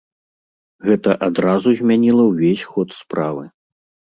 Гэта 0.87 1.13
адразу 1.27 1.67
змяніла 1.83 2.23
ўвесь 2.31 2.65
ход 2.71 2.87
справы. 3.03 3.45